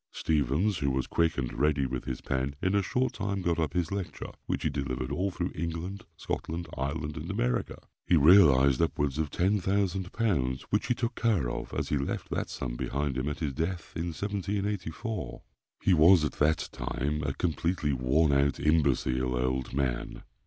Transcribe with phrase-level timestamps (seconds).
[0.11, 3.73] Stephens, who was quick and ready with his pen, in a short time got up
[3.73, 7.79] his lecture, which he delivered all through England, Scotland, Ireland, and America.
[8.07, 12.49] He realised upwards of 10,000 pounds, which he took care of, as he left that
[12.49, 15.43] sum behind him at his death, in 1784.
[15.83, 20.23] He was at the time, a completely worn out, imbecile old man.